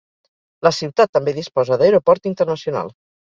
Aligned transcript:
La 0.67 0.71
ciutat 0.77 1.11
també 1.17 1.35
disposa 1.37 1.79
d'aeroport 1.83 2.27
internacional. 2.33 2.91